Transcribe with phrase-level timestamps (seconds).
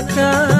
[0.00, 0.59] बचा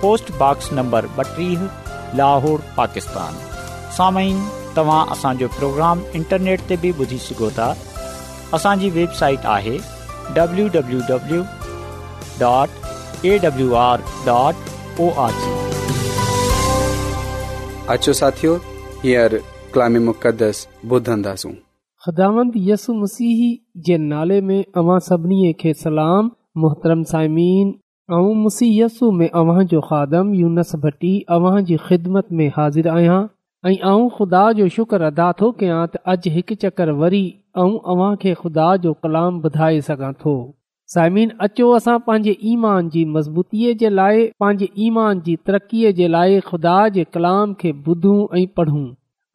[0.00, 1.54] post box number 32
[2.16, 3.34] Lahore Pakistan
[3.96, 4.36] سامعين
[4.74, 7.72] توا اسا جو پروگرام انٹرنیٹ تے بھی بودھی سکو تا
[8.58, 9.72] اسا جي ويب سائيٽ آهي
[10.38, 11.48] www.awr.org
[17.96, 18.56] اچو ساتھیو
[19.04, 19.36] هيئر
[19.76, 20.62] کلامي مقدس
[20.94, 21.58] ٻڌنداسون
[22.08, 23.50] خدامند يسوع مسیحي
[23.90, 25.52] جي نالے ۾ اوا سڀني
[25.84, 26.32] سلام
[26.66, 27.02] محترم
[28.12, 33.18] ऐं मुसीयस्सु में अव्हां जो खादम यूनस यूनसभटी अव्हां जी ख़िदमत में हाज़िर आहियां
[33.70, 37.20] ऐं ख़ुदा जो शुक्र अदा थो कयां त अॼु हिकु चकर वरी
[37.64, 40.34] ऐं अव्हां खे ख़ुदा जो कलाम ॿुधाए सघां थो
[40.94, 46.40] साइमिन अचो असां पंहिंजे ईमान जी मज़बूतीअ जे लाइ पंहिंजे ईमान जी तरक़ीअ जे लाइ
[46.48, 48.46] खुदा जे कलाम खे ॿुधूं ऐं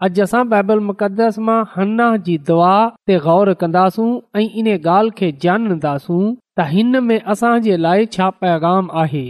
[0.04, 2.72] अॼु असां बाइबल मुक़दस मां हन्ना जी दुआ
[3.10, 4.08] ते ग़ौर कन्दासूं
[4.40, 6.24] ऐं इन ॻाल्हि खे ॼाणींदासूं
[6.60, 9.24] त हिन में असांजे लाइ छा पैगाम आहे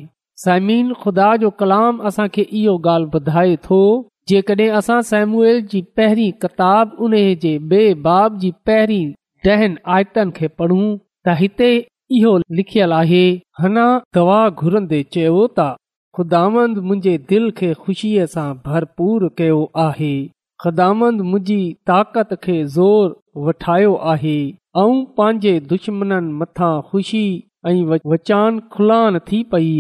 [0.46, 3.80] समीन ख़ुदा जो कलाम असांखे इहो ॻाल्हि ॿुधाए थो
[4.34, 6.98] जेकड॒हिं असां सेमुएल जी पहिरीं किताब
[7.46, 10.84] जे बे॒ बाब जी पहिरीं आयतन खे पढ़ूं
[11.28, 11.72] त हिते
[12.20, 13.26] इहो लिखियल आहे
[13.64, 15.72] हना दवा घुरंदे चयो त
[16.18, 20.16] ख़ुदांद मुंहिंजे दिलि खे खु़शीअ सां भरपूर कयो आहे
[20.64, 23.08] ख़दामंद मुंहिंजी ताक़त खे ज़ोर
[23.46, 24.36] वठायो आहे
[24.84, 27.24] ऐं पंहिंजे दुश्मन मथां ख़ुशी
[27.72, 27.82] ऐं
[28.12, 29.74] वचान खुलान थी पई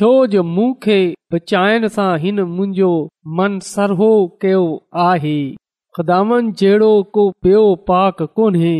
[0.00, 0.98] छो जो मूं खे
[1.34, 2.90] बचाइण सां हिन मुंहिंजो
[3.40, 4.10] मन सरहो
[4.44, 4.62] कयो
[5.08, 5.36] आहे
[5.98, 8.74] ख़िदामंद जहिड़ो को ॿियो पाक कोन्हे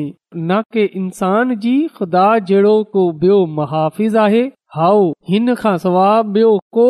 [0.48, 4.46] न के इंसान जी ख़ुदा जहिड़ो को बि महाफ़िज़ आहे
[4.78, 6.88] हाउ हिन खां सवाइ ॿियो को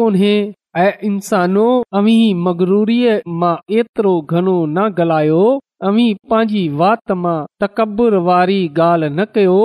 [0.00, 0.34] कोन्हे
[0.78, 5.42] ऐं अवी अव्हीं मगरूरी एतिरो घणो न ॻाल्हायो
[5.86, 9.56] अवी पंहिंजी वात मां तकब्बु वारी ॻाल्हि न कयो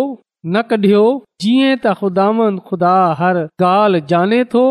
[0.53, 1.03] न कढियो
[1.43, 2.25] जीअं त ख़ुदा
[2.69, 4.63] ख़ुदा हर ॻाल्हि जाने थो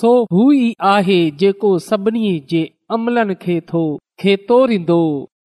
[0.00, 2.64] सो हू ई आहे जेको सभिनी जे
[2.98, 3.84] अमलनि खे थो
[4.24, 5.00] खे तोरींदो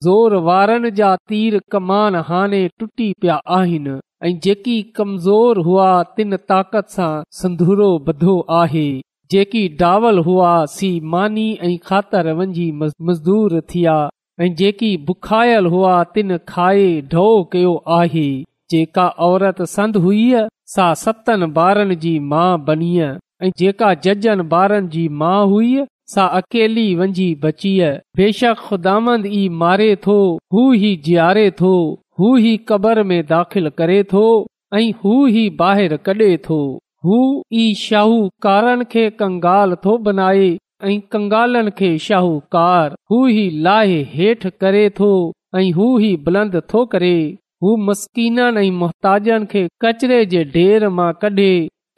[0.05, 3.95] ज़ोर वारनि जा तीर कमान हाने टुटी पिया आहिनि
[4.29, 8.89] ऐं जेकी कमज़ोर हुआ तिन ताकत सां संदूरो ॿधो आहे
[9.31, 13.93] जेकी डावल हुआ सी मानी ऐं ख़ातिर वंझी मज़दूर थिया
[14.41, 18.27] ऐं जेकी बुखायल हुआ तिन खाए ढो कयो आहे
[18.73, 20.23] जेका औरत संद हुई
[20.73, 23.07] सा सतनि ॿारनि जी माउ बनीअ
[23.45, 25.71] ऐं जेका जजनि ॿारनि जी माउ हुई
[26.15, 27.81] सा अकेली वंझी बचीय
[28.21, 30.15] बेशक ख़ुदामंद ई मारे थो
[30.53, 31.73] हू ई जियारे थो
[32.19, 34.23] हू ई कबर में दाख़िल करे थो
[34.81, 36.61] ऐं हू ही बाहिरि कडे थो
[37.05, 37.17] हू
[37.53, 40.47] ई शाहूकारनि खे कंगाल थो बनाए
[40.89, 45.07] ऐं कंगालनि खे शाहूकार हू ई लाहे हेठि करे थो
[45.59, 47.13] ऐं हू ई बुलंद थो करे
[47.63, 50.43] हू मस्कीन ऐं मोहताजनि खे कचरे जे
[51.23, 51.51] कढे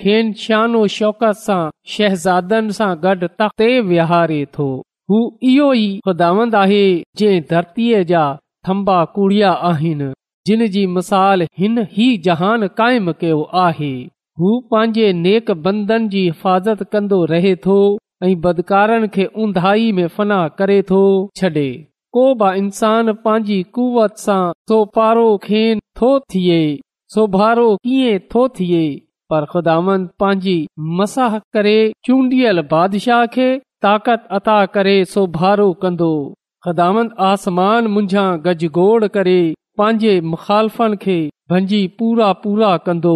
[0.03, 1.61] खेौक सां
[1.97, 4.69] शहज़ादनि सां गॾु तख़्त ते विहारे थो
[5.11, 6.81] हू इहो ई ख़ाव आहे
[7.21, 8.23] जंहिं धरतीअ जा
[8.67, 10.11] थंबा कूड़िया आहिनि
[10.47, 13.93] जिन जी मिसाल हिन ई जहान क़ाइमु कयो आहे
[14.39, 17.73] हू पंहिंजे नेक बंदन जी हिफ़ाज़त कंदो रहे थो
[18.25, 21.01] ऐं बदकारनि खे उंधाई में फना करे थो
[21.37, 21.65] छॾे
[22.17, 24.37] को बि इंसानु पंहिंजी कुवत सां
[24.71, 26.57] सोपारो खेन थो थिए
[27.15, 28.81] सोभारो कीअं थो थिए
[29.33, 30.57] पर ख़ुदामंद पंहिंजी
[31.01, 31.75] मसाह करे
[32.07, 33.47] चूंडियल बादशाह खे
[33.87, 36.11] ताक़त अता करे सोभारो कंदो
[36.65, 39.39] ख़ुदामंद आसमान मुंझां गजगोड़ करे
[39.77, 43.15] पंहिंजे मुखालफ़नि खे भंजी पूरा पूरा कंदो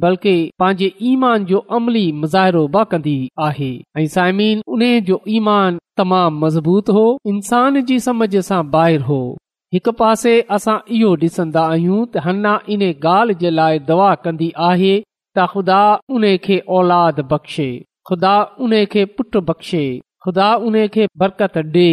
[0.00, 3.72] बल्कि पंहिंजे ईमान जो अमली मुज़ाहिरो बंदी आहे
[4.74, 7.02] उन जो ईमान तमामु मज़बूत हो
[7.32, 9.20] इंसान जी समझ सां बाहिरि हो
[9.74, 14.92] हिकु पासे असां इहो डि॒सन्दा आहियूं त हना इन ॻाल्हि जे लाइ दवा कंदी आहे
[15.38, 15.80] त ख़ुदा
[16.18, 17.68] उन खे औलाद बख़्शे
[18.10, 18.36] ख़ुदा
[18.66, 19.82] उन खे पुटु बख़्शे
[20.26, 21.88] ख़ुदा उन खे बरकत डे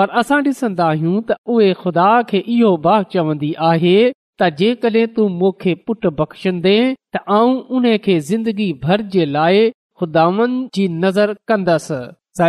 [0.00, 3.96] पर असां ॾिसंदा आहियूं त उहे ख़ुदा खे इहो बाह चवन्दी आहे
[4.40, 6.74] त जेकॾहिं तूं मूंखे पुट बख़्शंदे
[7.16, 9.64] त आऊं उन खे ज़िंदगी भर जे लाइ
[10.02, 10.24] खुदा
[11.50, 12.44] कंदसि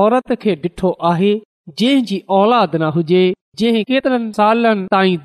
[0.00, 1.32] औरत खे ॾिठो आहे
[1.80, 3.22] जी औलाद न हुजे
[3.58, 5.16] जंहिं केतरनि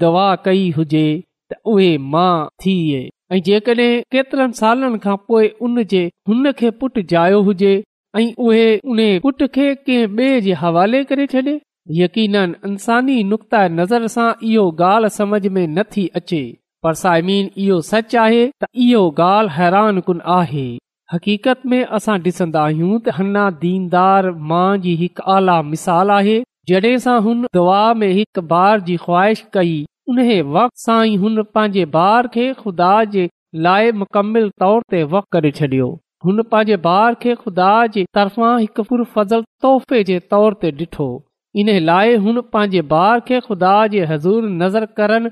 [5.93, 7.73] जेकॾहिं पुटु जायो हुजे
[8.17, 8.79] ऐं उहे
[10.47, 11.57] जे हवाले करे छॾे
[11.89, 16.41] यन इंसानी नुक़्त नज़र सां इहो ॻाल्हि समझ में नथी अचे
[16.83, 20.65] पर साइमीन इहो सच आहे त इहो ॻाल्हि हैरान कुन आहे
[21.13, 26.35] हक़ीक़त में असां डि॒सन्दा आहियूं त हन्ना दीनदार मां जी हिकु आला मिसाल आहे
[26.73, 29.73] जड॒हिं सां हुन दुआ में हिकु बार जी ख़्वाहिश कई
[30.13, 33.27] उन्हे वक़्त सां ई हुन पंहिंजे ॿार खे ख़ुदा जे
[33.69, 35.89] लाइ मुकम्मिल तौर ते वक करे छडि॒यो
[36.29, 41.11] हुन पंहिंजे ॿार खे ख़ुदा जे तरफ़ां हिकु पुरुफल तोहफ़े जे तौर ते ॾिठो
[41.59, 45.29] इन लाइ हुन पंहिंजे ॿार खे खुदा जे हज़ूर नज़र करण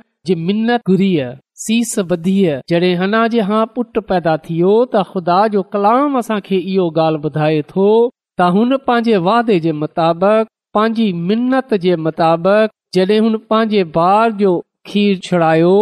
[1.66, 7.88] सीस बधीअ जॾहिं पुट पैदा थियो त ख़ुदा जो कलाम असांखे इहो ॻाल्हि ॿुधाए थो
[8.40, 14.54] त हुन पंहिंजे वादे जे मुताबिक़ पंहिंजी मिनत जे मुताबिक जडे॒ हुन पंहिंजे ॿार जो
[14.94, 15.74] खीर छुड़ायो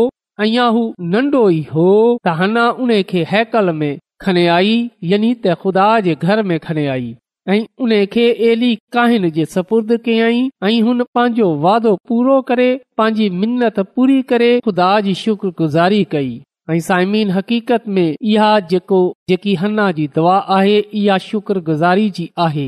[0.45, 0.83] अञा हू
[1.15, 1.91] नन्ढो ई हो
[2.27, 3.91] त उन खे हैकल में
[4.25, 4.81] खने आई
[5.13, 7.15] यनी त ख़ुदा जे घर में खने आई
[7.49, 12.65] ऐं उन खे अली काहिनी जे सपुर्द कयईं ऐं हुन पंहिंजो वादो पूरो करे
[12.97, 16.33] पंहिंजी मिनत पूरी करे ख़ुदा जी शुक्रगुज़ारी कई
[16.75, 18.99] ऐं साइमीन हक़ीक़त में इहा जेको
[19.29, 22.67] जेकी हना जी दुआ आहे इहा शुक्रगुज़ारी जी आहे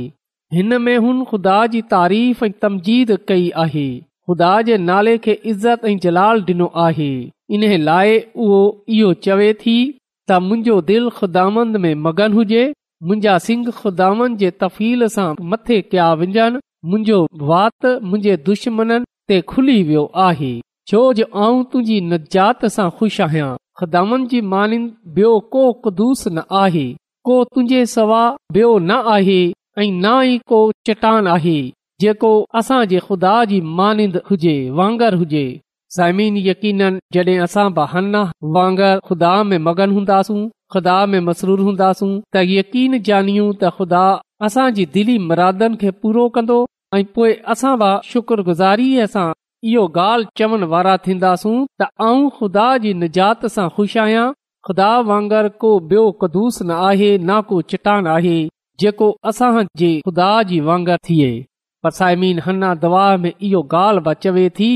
[0.54, 5.86] हिन में हुन ख़ुदा जी तारीफ़ ऐं तमजीद कई आहे ख़ुदा जे नाले खे इज़त
[5.92, 7.12] ऐं जलाल ॾिनो आहे
[7.58, 8.64] इन्हे लाइ उहो
[9.00, 9.78] इहो चवे थी
[10.30, 12.70] त मुंहिंजो दिलि ख़ुदांद में मगन हुजे
[13.04, 18.92] मुंहिंजा सिंघ خداون जे तफ़ील सां मथे कया विञनि मुंहिंजो वात मुंहिंजे दुश्मन
[19.28, 20.52] ते खुली वियो आहे
[20.88, 24.78] छो जो आऊं तुंहिंजी نجات सां ख़ुशि आहियां خداون जी मानि
[25.16, 26.88] ॿियो को قدوس न आहे
[27.26, 28.24] को तुंहिंजे सवा
[28.58, 31.60] न आहे ऐं न ई को चटान आहे
[32.02, 35.46] जेको असांजे ख़ुदा जी मानिंद हुजे वांगर हुजे
[35.98, 36.82] ज़मीन यकीन
[37.14, 38.22] जॾहिं असां बहना
[38.58, 40.40] वांगर ख़ुदा में मगन हूंदासूं
[40.74, 44.02] ख़ुदा में मसरूर हूंदासूं त यकीन ॼानियूं त ख़ुदा
[44.48, 46.58] असांजी दिली मुरादनि खे पूरो कंदो
[46.98, 49.26] ऐ पोएं असां शुक्रगुज़ारीअ सां
[49.72, 54.28] इहो ॻाल्हि चवण वारा थींदासूं त आऊं खुदा जी निजात सां ख़ुशि आहियां
[54.70, 58.38] ख़ुदा वांगुरु को बियो कदुूस न आहे न को चिटान आहे
[58.84, 59.52] जेको असां
[59.84, 61.32] जे ख़ुदा जी वांगर थिए
[61.86, 64.72] पर साइमीना दवा में इहो ॻाल्हि चवे थी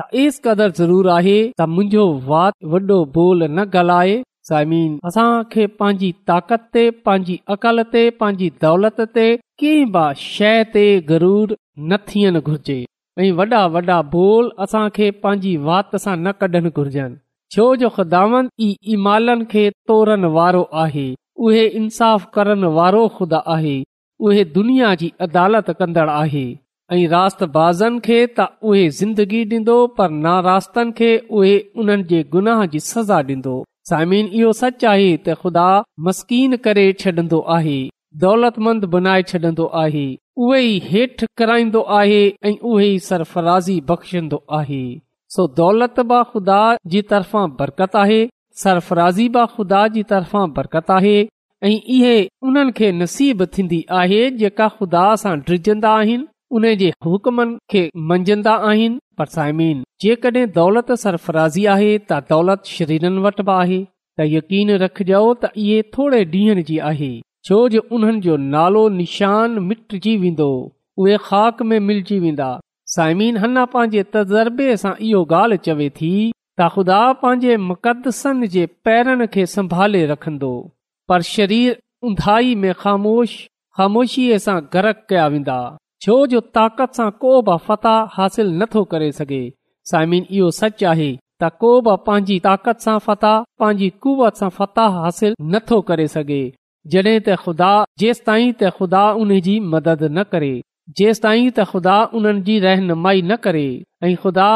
[0.00, 5.64] त एस क़दुरु ज़रूरु आहे त मुंहिंजो वात वॾो बोल न ॻाल्हाए साइमिन असां खे
[5.80, 9.26] पंहिंजी ताक़त ते पांजी अकल ते पंहिंजी दौलत ते
[9.64, 12.76] कंहिं बि शइ ते गरूर न थियनि घुर्जे
[13.20, 17.14] ऐं वॾा वॾा बोल असां खे पंहिंजी वात सां न कढनि घुर्जनि
[17.56, 21.06] छो जो ख़ुदावन ई ईमाल खे तोड़न वारो आहे
[21.46, 23.76] उहे इंसाफ़ करण वारो ख़ुदा आहे
[24.28, 26.44] उहे दुनिया जी अदालत कंदड़ आहे
[26.96, 32.64] ऐं रात बाज़नि खे त उहे ज़िंदगी ॾींदो पर नारास्तनि खे उहे उन्हनि जे गुनाह
[32.76, 35.64] जी सज़ा ॾींदो साइमिन इहो सच आहे त ख़ुदा
[36.08, 37.78] मस्कीन करे छॾींदो आहे
[38.24, 38.58] दौलत
[38.92, 40.04] बनाए छॾंदो आहे
[40.48, 44.82] उहे ई हेठि कराईंदो आहे ऐं उहो ई सरफराज़ी बख़्शंदो आहे
[45.36, 46.60] सो दौलत ब खुदा
[46.94, 48.20] जी तरफ़ां बरकत आहे
[48.64, 51.16] सरफराज़ी बा ख़ुदा जी तरफ़ां बरकत आहे
[51.70, 52.16] ऐं इहे
[52.50, 56.26] उन्हनि खे नसीब थींदी आहे जेका खुदा सां ड्रिजंदा आहिनि
[56.58, 58.56] उन जे हुकमनि खे मंझंदा
[59.18, 63.80] पर साइमिन जेकॾहिं दौलत सरफराज़ी आहे त दौलत शरीरनि वटि बि आहे
[64.20, 67.10] त यकीन रखजो त इहे थोरे ॾींहनि जी आहे
[67.48, 70.48] छो जो उन्हनि जो नालो निशान मिटजी वेंदो
[71.04, 72.48] उहे ख़ाक में मिलजी वेंदा
[72.94, 76.12] साइमीन अना पंहिंजे तज़रबे सां इहो ॻाल्हि चवे थी
[76.60, 80.52] त ख़ुदा पंहिंजे मुक़दसनि जे पैरनि खे संभाले रखंदो
[81.12, 81.78] पर शरीर
[82.10, 83.38] उंधाई में ख़ामोश
[83.76, 85.60] ख़ामोशीअ सां गरक कया वेंदा
[86.04, 89.40] छो जो ताक़त सां को बि फताह हासिल नथो करे सघे
[89.90, 91.08] साइमिन इहो सच आहे
[91.40, 96.40] त को बि पंहिंजी ताक़त सां फ़तह पंहिंजी कुवत सां फतह हासिल नथो करे सघे
[96.94, 97.70] जॾहिं त ख़ुदा
[98.04, 100.50] जेस ताईं त ख़ुदा उन जी मदद न करे
[101.02, 103.64] जेस ताईं त ख़ुदा उन्हनि जी रहनुमाई न करे
[104.08, 104.48] ऐं खुदा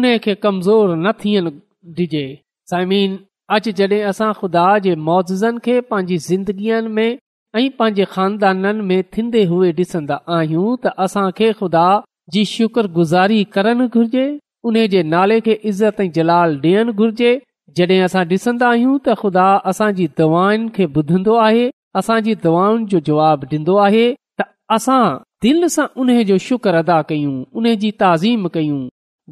[0.00, 1.54] उन खे कमज़ोर न थियणु
[2.00, 2.26] डिजे
[2.74, 3.18] साइमिन
[3.54, 7.18] अॼ जड॒हिं असां ख़ुदा जे मुआज़नि खे पंहिंजी ज़िंदगीअ में
[7.56, 11.84] ऐं पंहिंजे ख़ानदाननि में थी हुए डि॒संदा आहियूं त असांखे ख़ुदा
[12.32, 14.24] जी शुक्रगुज़ारी करणु घुर्जे
[14.70, 17.30] उन जे नाले खे इज़त ऐं जलाल ॾियणु घुर्जे
[17.76, 21.68] जॾहिं असां ॾिसंदा आहियूं त ख़ुदा असांजी दवाउनि खे ॿुधंदो आहे
[22.00, 24.06] असांजी दवाउनि जो जवाबु ॾींदो आहे
[24.40, 24.44] त
[24.76, 25.02] असां
[25.46, 28.82] दिलि सां उन्हे जो शुक्र अदा कयूं उनजी तज़ीम कयूं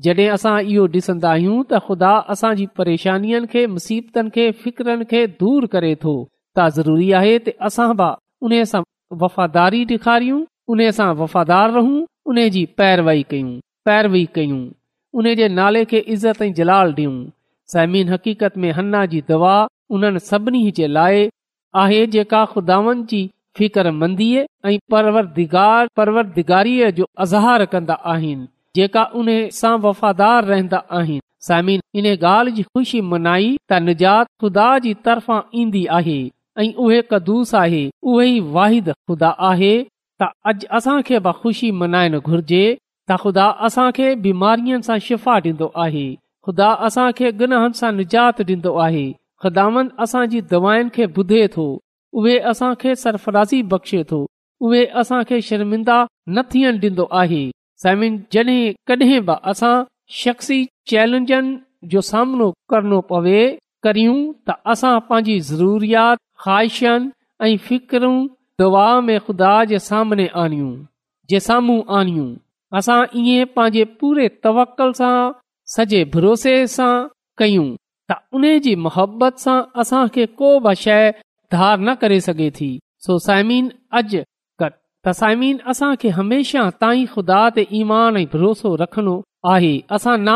[0.06, 5.66] जडहिं असां इहो डि॒संदा आहियूं त ख़ुदा असांजी परेशानियुनि खे मुसीबतनि खे फिक़्रनि खे दूर
[5.76, 6.16] करे थो
[6.64, 7.36] आहे
[7.68, 8.08] असां बि
[8.46, 8.82] उन सां
[9.22, 9.82] वफ़ादारी
[11.00, 12.04] वफ़ादार रहूं
[15.14, 16.64] उन जे नाले खे इज़त जी
[19.28, 19.56] दवा
[20.04, 21.22] लाइ
[21.82, 23.22] आहे जेका खुदावन जी
[23.56, 28.46] फिकरमंदी ऐं परवरिगार परवरिगारीअ जो अज़हार कंदा आहिनि
[28.76, 29.28] जेका उन
[29.60, 35.38] सां वफ़ादार रहंदा आहिनि साइमिन इन ॻाल्हि जी खुशी मनाई त निजात ख़ुदा जी तरफ़ा
[35.62, 36.18] ईंदी आहे
[36.58, 39.74] ऐं उहेस आहे उहे आहे
[40.22, 42.64] त अॼ असांखे ख़ुशी मनाइण घुर्जे
[43.08, 46.06] त ख़ुदा असांखे बीमारियुनि सां शिफ़ा ॾींदो आहे
[46.46, 49.06] ख़ुदा असांखे गनाहनि सां निजात ॾींदो आहे
[49.42, 51.66] ख़ुदानि असांजी दवायुनि खे ॿुधे थो
[52.18, 54.24] उहे असांखे सरफराज़ी बख़्शे थो
[54.64, 55.98] उहे असां खे शर्मिंदा
[56.34, 57.42] न थियण डि॒नो आहे
[57.82, 58.16] समीन
[58.88, 59.74] कॾहिं बि असां
[60.24, 61.56] शख्सी चैलेंजन
[61.92, 63.40] जो सामनो करणो पवे
[63.92, 67.10] त असां पंहिंजी ज़रूरियात ख़्वाहिशनि
[67.46, 68.16] ऐं फिक्रूं
[68.60, 70.26] दुआ में ख़ुदा जे सामने
[71.30, 72.28] जे साम्हूं आणियूं
[72.78, 75.16] असां ईअं पंहिंजे पूरे तवकल सां
[75.74, 76.94] सॼे भरोसे सां
[77.42, 77.66] कयूं
[78.08, 81.04] त उन जी मोहबत सां असांखे को बि शइ
[81.54, 82.70] धार न करे सघे थी
[83.06, 83.66] सो साइमिन
[83.98, 84.02] अॼ
[85.06, 89.16] त साइमीन असां खे हमेशा ताईं ख़ुदा ते ईमान ऐं भरोसो रखणो
[89.54, 90.34] आहे असां ना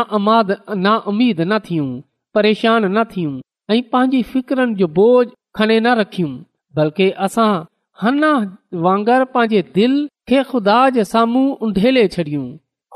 [0.87, 1.89] नाउमीद न थियूं
[2.35, 3.39] परेशान न थियूं
[3.73, 5.25] ऐं पंहिंजी फिकरनि जो बोझ
[5.57, 6.31] खणी न रखियूं
[6.75, 7.49] बल्कि असां
[8.07, 8.29] अन्ना
[8.85, 9.95] वांगर पंहिंजे दिल
[10.29, 12.45] खे खुदा जे साम्हूं उंडेले छॾियूं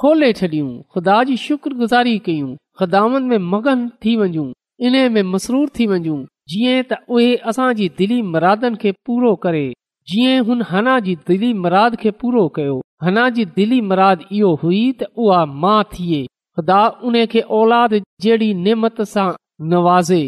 [0.02, 4.48] खोले छॾियूं ख़ुदा जी शुक्रगुज़ारी कयूं ख़ुदानि में मगन थी वञूं
[4.88, 6.19] इन में मसरूर थी वञूं
[6.54, 9.65] जीअं त उहे असांजी दिली मुरादनि खे पूरो करे
[10.13, 12.78] जीअं हुन हना जी दिली मराद खे पूरो कयो
[13.12, 16.21] अना जी दिली मराद इहो हुई त उहा माउ थिए
[16.57, 19.27] ख़ुदा उन खे औलाद जहिड़ी नेमत सां
[19.71, 20.21] नवाज़े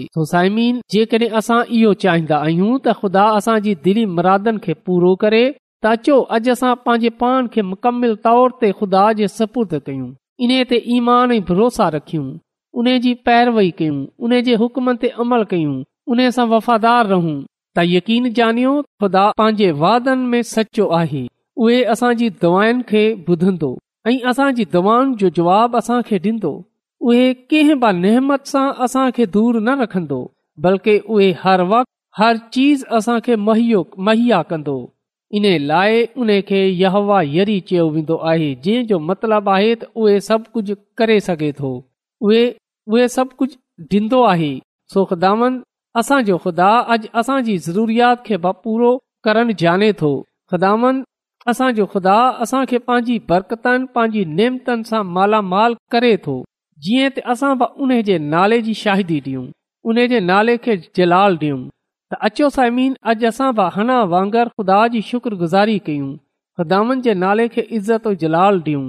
[0.93, 4.05] जेकॾहिं असां इहो चाहींदा आहियूं त ख़ुदा दिली
[5.23, 5.43] करे
[5.93, 10.07] अचो अॼु असां पंहिंजे पाण खे मुकमल तौर ते ख़ुदा जे सपुर्द कयूं
[10.47, 12.25] इन ते ईमान ऐं भरोसा रखियूं
[12.81, 15.75] उन जी पैरवई कयूं उन जे हुकमनि ते अमल कयूं
[16.15, 21.25] उन सां वफ़ादार रहूं त यकीन जानियो खुदा पंहिंजे वादनि में सचो आहे
[21.65, 23.71] उहे असांजी दवाउनि खे ॿुधंदो
[24.29, 26.51] असांजी दुआ जो जवाब असांखे ॾींदो
[27.07, 30.19] उहे कंहिं बि नहमत सां असांखे दूर न रखंदो
[30.63, 31.91] बल्कि उहे हर वक़्त
[32.21, 32.83] हर चीज़
[33.47, 34.77] मुहैया कंदो
[35.37, 41.19] इन लाए उन खे चयो वेंदो आहे जंहिंजो मतिलब आहे त उहे सभु कुझु करे
[41.27, 41.71] सघे थो
[42.27, 42.43] उहे
[42.93, 43.45] उहे सभु
[43.93, 44.51] ॾींदो आहे
[44.93, 45.05] सो
[45.99, 48.89] असांजो ख़ुदा अॼु असांजी ज़रूरियात खे पूरो
[49.25, 50.09] करण जाने थो
[50.51, 50.95] ख़ुदामन
[51.49, 56.33] असांजो खुदा असां खे पंहिंजी बरकतनि पांजी नेमतनि सां मालामाल करे थो
[56.87, 59.45] जीअं त असां बि उन जे नाले जी शाहिदी ॾियूं
[59.91, 61.61] उन जे नाले खे जलाल डि॒यूं
[62.09, 66.11] त अचो साइमीन अॼु असां हना वांगर ख़ुदा जी शुक्रगुज़ारी कयूं
[66.59, 68.85] ख़ुदानि जे नाले खे इज़तो जलाल डि॒यूं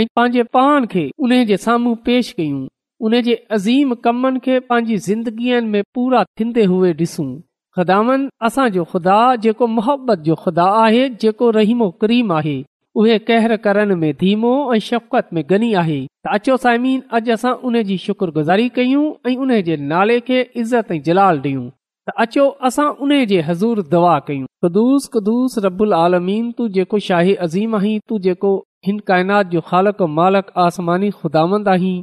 [0.00, 2.62] ऐं पंहिंजे पवान खे उन जे साम्हूं पेश कयूं
[3.08, 7.30] उन जे अज़ीम कमनि खे पंहिंजी ज़िंदगीअ में पूरा थीन्दे हुए ॾिसूं
[7.76, 12.56] ख़ुदामंद असांजो ख़ुदा जेको मोहबत जो ख़ुदा आहे जेको रहीमो करीम आहे
[13.00, 17.52] उहे कहर करण में धीमो ऐं शफ़क़त में गनी आहे त अचो साइमीन अॼु असां
[17.70, 21.66] उन जी शुक्रगुज़ारी कयूं ऐं उन जे नाले खे इज़त ऐं जलाल ॾियूं
[22.10, 25.36] त अचो असां उन जे हज़ूर दवा कयूं रबु
[25.66, 28.54] रबुल आलमीन तू जेको शाही अज़ीम आहीं तू जेको
[28.86, 31.94] हिन काइनात जो खालक मालक आसमानी ख़ुदांद आहीं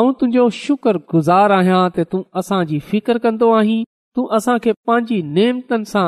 [0.00, 3.80] ऐं तुंहिंजो शुक्रगुज़ार आहियां त तूं असांजी फिकिर कंदो आहीं
[4.16, 6.06] तूं असां खे पंहिंजी नेमतनि सां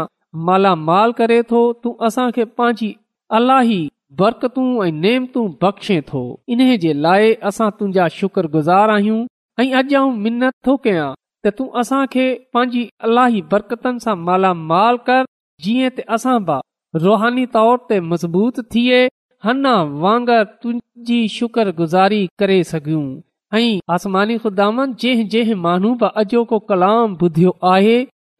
[0.48, 2.90] मालामाल करे थो तूं असांखे पंहिंजी
[3.38, 3.78] अलाही
[4.20, 6.22] बरकतूं ऐं नेमतूं बख़्शे थो
[6.54, 9.20] इन्हे जे लाइ असां तुंहिंजा शुक्रगुज़ार आहियूं
[9.60, 11.10] ऐं अॼु आऊं मिनत थो कयां
[11.46, 15.22] त तूं असांखे पंहिंजी अलाही बरकतनि सां मालामाल कर
[15.66, 16.58] जीअं त असां बि
[17.06, 19.00] रुहानी तौर ते मज़बूत थिए
[19.48, 19.74] हना
[20.06, 23.06] वांगुर तुंहिंजी शुक्रगुज़ारी करे सघूं
[23.54, 27.96] आसमानी ख़ुदामंद जंहिं जंहिं माण्हू बि अॼोको कलाम ॿुधियो आहे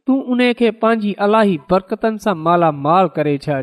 [0.06, 3.58] तू उन खे पंहिंजी अलाही बरकतनि सां मालामाल करे छॾ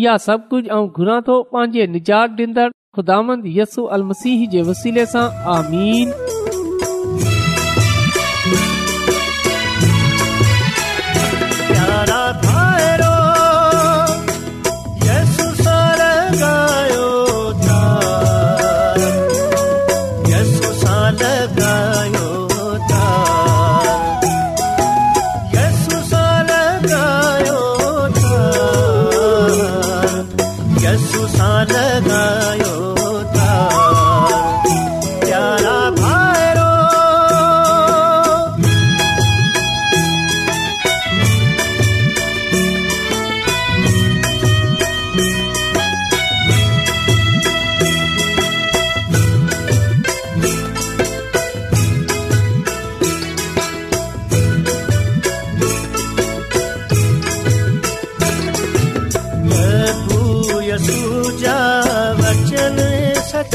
[0.00, 5.24] इहा सभु कुझु ऐं घुरा थो पंहिंजे निजात डींदड़ ख़ुदांद यस अलमसी जे वसीले सां
[5.56, 6.14] आमीन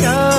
[0.03, 0.32] show.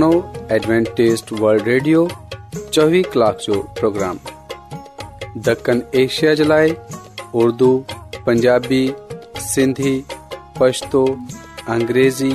[0.00, 2.02] Adventist World Radio
[2.76, 4.18] radio कलाक जो प्रोग्राम
[5.48, 6.74] दखण एशिया जे लाइ
[7.42, 7.68] उर्दू
[8.28, 8.82] पंजाबी
[9.48, 9.94] सिंधी
[10.60, 11.04] पशतो
[11.76, 12.32] अंग्रेज़ी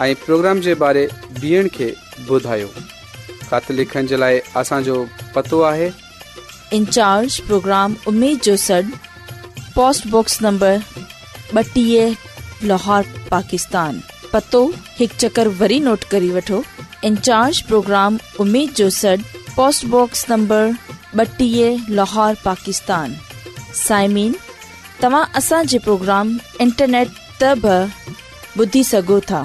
[0.00, 0.58] इन प्रोग्राम
[7.46, 7.94] प्रोग्राम
[23.74, 24.34] साइमिन
[25.02, 27.08] तव्हांजे प्रोग्राम इंटरनेट
[27.42, 27.86] त
[28.60, 29.44] ॿुधी सघो था